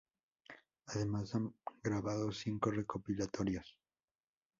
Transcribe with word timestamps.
Además 0.87 1.35
han 1.35 1.53
grabado 1.83 2.31
cinco 2.31 2.71
recopilatorios. 2.71 3.77